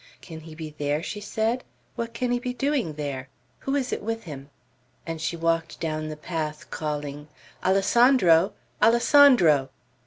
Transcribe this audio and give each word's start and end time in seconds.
"Can 0.19 0.39
he 0.39 0.55
be 0.55 0.71
there?" 0.79 1.03
she 1.03 1.21
said. 1.21 1.63
"What 1.95 2.11
can 2.15 2.31
he 2.31 2.39
be 2.39 2.55
doing 2.55 2.93
there? 2.93 3.29
Who 3.59 3.75
is 3.75 3.93
it 3.93 4.01
with 4.01 4.23
him?" 4.23 4.49
And 5.05 5.21
she 5.21 5.37
walked 5.37 5.79
down 5.79 6.09
the 6.09 6.17
path, 6.17 6.71
calling, 6.71 7.27
"Alessandro! 7.63 8.53
Alessandro!" 8.81 9.69